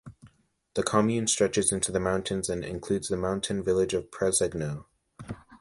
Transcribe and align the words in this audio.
The 0.73 0.81
commune 0.81 1.27
stretches 1.27 1.71
into 1.71 1.91
the 1.91 1.99
mountains 1.99 2.49
and 2.49 2.65
includes 2.65 3.07
the 3.07 3.17
mountain 3.17 3.63
village 3.63 3.93
of 3.93 4.09
Presegno. 4.09 4.85